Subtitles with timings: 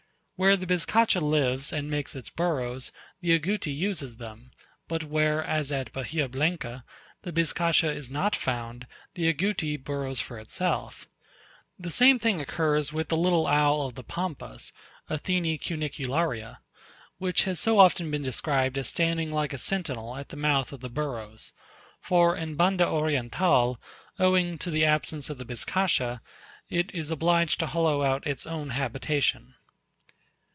[0.37, 4.49] Where the Bizcacha lives and makes its burrows, the Agouti uses them;
[4.87, 6.83] but where, as at Bahia Blanca,
[7.21, 11.07] the Bizcacha is not found, the Agouti burrows for itself.
[11.77, 14.73] The same thing occurs with the little owl of the Pampas
[15.11, 16.57] (Athene cunicularia),
[17.19, 20.79] which has so often been described as standing like a sentinel at the mouth of
[20.79, 21.53] the burrows;
[21.99, 23.79] for in Banda Oriental,
[24.17, 26.19] owing to the absence of the Bizcacha,
[26.67, 29.53] it is obliged to hollow out its own habitation.